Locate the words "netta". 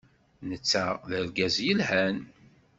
0.47-0.85